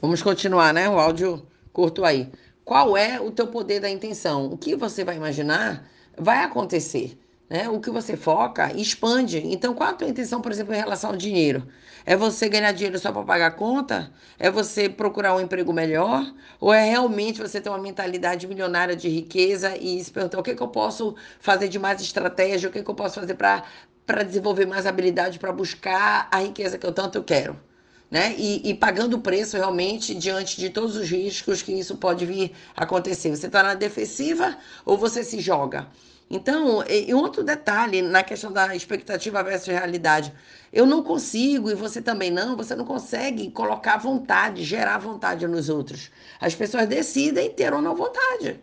Vamos 0.00 0.22
continuar, 0.22 0.72
né? 0.72 0.88
O 0.88 0.98
áudio 0.98 1.46
curto 1.74 2.06
aí. 2.06 2.32
Qual 2.64 2.96
é 2.96 3.20
o 3.20 3.30
teu 3.30 3.46
poder 3.48 3.80
da 3.80 3.90
intenção? 3.90 4.46
O 4.46 4.56
que 4.56 4.74
você 4.74 5.04
vai 5.04 5.16
imaginar 5.16 5.86
vai 6.16 6.42
acontecer. 6.42 7.18
Né? 7.50 7.68
O 7.68 7.80
que 7.80 7.90
você 7.90 8.16
foca 8.16 8.72
expande. 8.74 9.42
Então, 9.44 9.74
qual 9.74 9.90
a 9.90 9.92
tua 9.92 10.08
intenção, 10.08 10.40
por 10.40 10.52
exemplo, 10.52 10.72
em 10.72 10.78
relação 10.78 11.10
ao 11.10 11.16
dinheiro? 11.16 11.66
É 12.06 12.16
você 12.16 12.48
ganhar 12.48 12.72
dinheiro 12.72 12.98
só 12.98 13.12
para 13.12 13.22
pagar 13.24 13.46
a 13.48 13.50
conta? 13.50 14.10
É 14.38 14.50
você 14.50 14.88
procurar 14.88 15.34
um 15.36 15.40
emprego 15.40 15.70
melhor? 15.70 16.24
Ou 16.58 16.72
é 16.72 16.88
realmente 16.88 17.42
você 17.42 17.60
ter 17.60 17.68
uma 17.68 17.76
mentalidade 17.76 18.46
milionária 18.46 18.96
de 18.96 19.08
riqueza 19.08 19.76
e 19.76 20.02
se 20.02 20.10
perguntar 20.10 20.38
o 20.38 20.42
que, 20.42 20.54
que 20.54 20.62
eu 20.62 20.68
posso 20.68 21.14
fazer 21.40 21.68
de 21.68 21.78
mais 21.78 22.00
estratégia, 22.00 22.70
o 22.70 22.72
que, 22.72 22.82
que 22.82 22.90
eu 22.90 22.94
posso 22.94 23.20
fazer 23.20 23.34
para 23.34 24.22
desenvolver 24.22 24.64
mais 24.64 24.86
habilidade 24.86 25.38
para 25.38 25.52
buscar 25.52 26.26
a 26.30 26.38
riqueza 26.38 26.78
que 26.78 26.86
eu 26.86 26.92
tanto 26.92 27.22
quero? 27.22 27.68
Né? 28.10 28.34
E, 28.36 28.70
e, 28.70 28.74
pagando 28.74 29.14
o 29.14 29.20
preço 29.20 29.56
realmente 29.56 30.14
diante 30.14 30.58
de 30.58 30.68
todos 30.68 30.96
os 30.96 31.08
riscos 31.08 31.62
que 31.62 31.72
isso 31.72 31.96
pode 31.96 32.26
vir 32.26 32.52
acontecer. 32.76 33.30
Você 33.30 33.46
está 33.46 33.62
na 33.62 33.74
defensiva 33.74 34.56
ou 34.84 34.98
você 34.98 35.22
se 35.22 35.40
joga? 35.40 35.86
Então, 36.28 36.84
e 36.88 37.12
outro 37.12 37.42
detalhe 37.42 38.02
na 38.02 38.22
questão 38.22 38.52
da 38.52 38.74
expectativa 38.74 39.42
versus 39.42 39.66
realidade. 39.66 40.32
Eu 40.72 40.86
não 40.86 41.02
consigo, 41.02 41.68
e 41.68 41.74
você 41.74 42.00
também 42.00 42.30
não, 42.30 42.56
você 42.56 42.76
não 42.76 42.84
consegue 42.84 43.50
colocar 43.50 43.96
vontade, 43.96 44.62
gerar 44.62 44.98
vontade 44.98 45.44
nos 45.48 45.68
outros. 45.68 46.08
As 46.40 46.54
pessoas 46.54 46.86
decidem 46.86 47.50
ter 47.50 47.72
ou 47.74 47.82
não 47.82 47.96
vontade. 47.96 48.60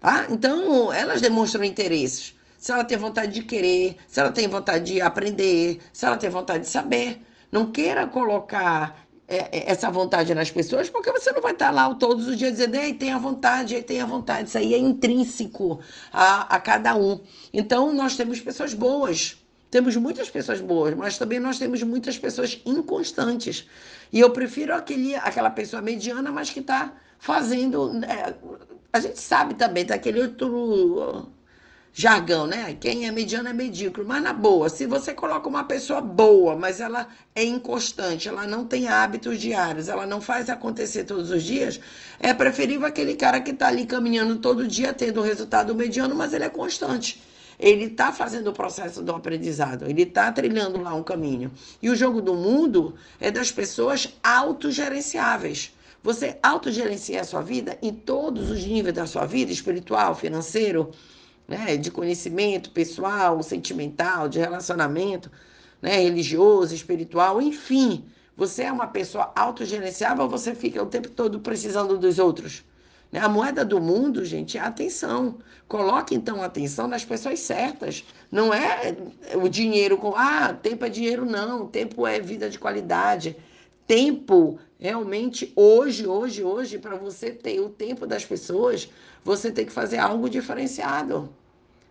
Tá? 0.00 0.26
Então, 0.28 0.92
elas 0.92 1.20
demonstram 1.20 1.62
interesses. 1.62 2.34
Se 2.58 2.72
ela 2.72 2.82
tem 2.82 2.98
vontade 2.98 3.32
de 3.32 3.42
querer, 3.42 3.96
se 4.08 4.18
ela 4.18 4.32
tem 4.32 4.48
vontade 4.48 4.92
de 4.92 5.00
aprender, 5.00 5.80
se 5.92 6.04
ela 6.04 6.16
tem 6.16 6.28
vontade 6.28 6.64
de 6.64 6.70
saber. 6.70 7.22
Não 7.50 7.70
queira 7.70 8.06
colocar 8.06 9.06
é, 9.28 9.58
é, 9.58 9.70
essa 9.70 9.90
vontade 9.90 10.34
nas 10.34 10.50
pessoas, 10.50 10.88
porque 10.88 11.10
você 11.10 11.32
não 11.32 11.40
vai 11.40 11.52
estar 11.52 11.70
lá 11.72 11.92
todos 11.94 12.28
os 12.28 12.38
dias 12.38 12.52
dizendo, 12.52 12.76
ei, 12.76 12.94
tenha 12.94 13.18
vontade, 13.18 13.74
ei, 13.74 13.82
tenha 13.82 14.06
vontade. 14.06 14.48
Isso 14.48 14.58
aí 14.58 14.72
é 14.72 14.78
intrínseco 14.78 15.80
a, 16.12 16.54
a 16.54 16.60
cada 16.60 16.94
um. 16.94 17.20
Então, 17.52 17.92
nós 17.92 18.16
temos 18.16 18.40
pessoas 18.40 18.72
boas, 18.72 19.36
temos 19.70 19.96
muitas 19.96 20.30
pessoas 20.30 20.60
boas, 20.60 20.94
mas 20.94 21.18
também 21.18 21.40
nós 21.40 21.58
temos 21.58 21.82
muitas 21.82 22.16
pessoas 22.16 22.60
inconstantes. 22.64 23.66
E 24.12 24.20
eu 24.20 24.30
prefiro 24.30 24.72
aquele, 24.74 25.16
aquela 25.16 25.50
pessoa 25.50 25.82
mediana, 25.82 26.30
mas 26.30 26.50
que 26.50 26.60
está 26.60 26.92
fazendo. 27.18 28.04
É, 28.04 28.34
a 28.92 29.00
gente 29.00 29.18
sabe 29.18 29.54
também, 29.54 29.84
daquele 29.84 30.20
outro 30.22 31.32
jargão, 31.98 32.46
né? 32.46 32.76
Quem 32.78 33.06
é 33.06 33.10
mediano 33.10 33.48
é 33.48 33.54
medíocre. 33.54 34.04
Mas 34.04 34.22
na 34.22 34.34
boa, 34.34 34.68
se 34.68 34.84
você 34.84 35.14
coloca 35.14 35.48
uma 35.48 35.64
pessoa 35.64 35.98
boa, 35.98 36.54
mas 36.54 36.78
ela 36.78 37.08
é 37.34 37.42
inconstante, 37.42 38.28
ela 38.28 38.46
não 38.46 38.66
tem 38.66 38.86
hábitos 38.86 39.40
diários, 39.40 39.88
ela 39.88 40.04
não 40.04 40.20
faz 40.20 40.50
acontecer 40.50 41.04
todos 41.04 41.30
os 41.30 41.42
dias, 41.42 41.80
é 42.20 42.34
preferível 42.34 42.86
aquele 42.86 43.16
cara 43.16 43.40
que 43.40 43.50
está 43.50 43.68
ali 43.68 43.86
caminhando 43.86 44.36
todo 44.36 44.68
dia, 44.68 44.92
tendo 44.92 45.20
um 45.20 45.24
resultado 45.24 45.74
mediano, 45.74 46.14
mas 46.14 46.34
ele 46.34 46.44
é 46.44 46.50
constante. 46.50 47.22
Ele 47.58 47.84
está 47.84 48.12
fazendo 48.12 48.48
o 48.48 48.52
processo 48.52 49.02
do 49.02 49.12
aprendizado, 49.12 49.86
ele 49.88 50.02
está 50.02 50.30
trilhando 50.30 50.78
lá 50.78 50.92
um 50.92 51.02
caminho. 51.02 51.50
E 51.80 51.88
o 51.88 51.96
jogo 51.96 52.20
do 52.20 52.34
mundo 52.34 52.94
é 53.18 53.30
das 53.30 53.50
pessoas 53.50 54.14
autogerenciáveis. 54.22 55.72
Você 56.02 56.38
autogerencia 56.42 57.22
a 57.22 57.24
sua 57.24 57.40
vida 57.40 57.78
em 57.80 57.94
todos 57.94 58.50
os 58.50 58.62
níveis 58.66 58.94
da 58.94 59.06
sua 59.06 59.24
vida, 59.24 59.50
espiritual, 59.50 60.14
financeiro, 60.14 60.92
né, 61.46 61.76
de 61.76 61.90
conhecimento 61.90 62.70
pessoal, 62.70 63.42
sentimental, 63.42 64.28
de 64.28 64.38
relacionamento, 64.38 65.30
né, 65.80 65.98
religioso, 65.98 66.74
espiritual, 66.74 67.40
enfim. 67.40 68.04
Você 68.36 68.64
é 68.64 68.72
uma 68.72 68.86
pessoa 68.86 69.32
autogerenciável 69.34 70.24
ou 70.24 70.30
você 70.30 70.54
fica 70.54 70.82
o 70.82 70.86
tempo 70.86 71.08
todo 71.08 71.40
precisando 71.40 71.96
dos 71.96 72.18
outros? 72.18 72.64
Né? 73.10 73.20
A 73.20 73.28
moeda 73.28 73.64
do 73.64 73.80
mundo, 73.80 74.24
gente, 74.24 74.58
é 74.58 74.60
a 74.60 74.66
atenção. 74.66 75.38
Coloque 75.68 76.14
então 76.14 76.42
a 76.42 76.46
atenção 76.46 76.86
nas 76.86 77.04
pessoas 77.04 77.40
certas. 77.40 78.04
Não 78.30 78.52
é 78.52 78.94
o 79.34 79.48
dinheiro 79.48 79.96
com. 79.96 80.14
Ah, 80.14 80.52
tempo 80.52 80.84
é 80.84 80.88
dinheiro, 80.88 81.24
não. 81.24 81.66
Tempo 81.66 82.06
é 82.06 82.20
vida 82.20 82.50
de 82.50 82.58
qualidade. 82.58 83.36
Tempo, 83.86 84.58
realmente, 84.80 85.52
hoje, 85.54 86.08
hoje, 86.08 86.42
hoje, 86.42 86.78
para 86.78 86.96
você 86.96 87.30
ter 87.30 87.60
o 87.60 87.68
tempo 87.68 88.04
das 88.04 88.24
pessoas, 88.24 88.88
você 89.24 89.52
tem 89.52 89.64
que 89.64 89.72
fazer 89.72 89.98
algo 89.98 90.28
diferenciado. 90.28 91.28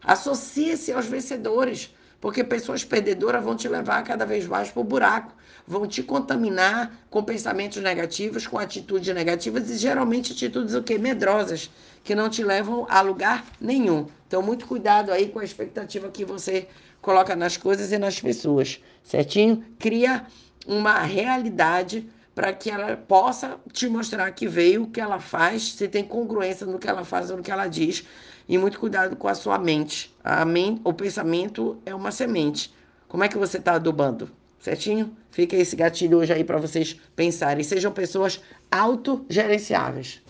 Associe-se 0.04 0.92
aos 0.92 1.06
vencedores, 1.06 1.96
porque 2.20 2.44
pessoas 2.44 2.84
perdedoras 2.84 3.44
vão 3.44 3.56
te 3.56 3.70
levar 3.70 4.04
cada 4.04 4.26
vez 4.26 4.46
mais 4.46 4.70
para 4.70 4.82
o 4.82 4.84
buraco, 4.84 5.34
vão 5.66 5.88
te 5.88 6.04
contaminar 6.04 6.92
com 7.10 7.24
pensamentos 7.24 7.82
negativos, 7.82 8.46
com 8.46 8.60
atitudes 8.60 9.16
negativas 9.16 9.70
e 9.70 9.78
geralmente 9.78 10.34
atitudes 10.34 10.76
o 10.76 10.84
quê? 10.84 10.98
medrosas, 10.98 11.72
que 12.04 12.14
não 12.14 12.30
te 12.30 12.44
levam 12.44 12.86
a 12.90 13.00
lugar 13.00 13.46
nenhum. 13.60 14.06
Então, 14.28 14.42
muito 14.42 14.68
cuidado 14.68 15.14
aí 15.14 15.30
com 15.30 15.40
a 15.40 15.46
expectativa 15.46 16.10
que 16.10 16.26
você 16.26 16.68
coloca 17.02 17.36
nas 17.38 17.56
coisas 17.56 17.92
e 17.92 17.98
nas 17.98 18.20
pessoas, 18.20 18.82
certinho? 19.02 19.64
Cria 19.80 20.26
uma 20.66 21.00
realidade 21.00 22.10
para 22.34 22.52
que 22.52 22.70
ela 22.70 22.98
possa 22.98 23.58
te 23.72 23.88
mostrar 23.88 24.30
que 24.32 24.48
veio, 24.48 24.84
o 24.84 24.90
que 24.90 25.00
ela 25.00 25.20
faz, 25.20 25.74
se 25.74 25.88
tem 25.88 26.04
congruência 26.04 26.66
no 26.66 26.78
que 26.78 26.88
ela 26.88 27.06
faz 27.06 27.32
ou 27.32 27.38
no 27.38 27.44
que 27.44 27.52
ela 27.52 27.68
diz. 27.68 28.06
E 28.48 28.58
muito 28.58 28.80
cuidado 28.80 29.16
com 29.16 29.28
a 29.28 29.34
sua 29.34 29.58
mente. 29.58 30.14
A 30.24 30.46
o 30.84 30.94
pensamento 30.94 31.82
é 31.86 31.96
uma 31.96 32.12
semente. 32.12 32.74
Como 33.08 33.24
é 33.24 33.30
que 33.30 33.38
você 33.38 33.58
está 33.58 33.74
adubando? 33.76 34.30
Certinho? 34.60 35.16
Fica 35.32 35.56
esse 35.56 35.76
gatilho 35.76 36.18
hoje 36.18 36.34
aí 36.34 36.44
para 36.44 36.58
vocês 36.58 37.00
pensarem. 37.16 37.64
Sejam 37.64 37.92
pessoas 37.92 38.42
autogerenciáveis. 38.70 40.22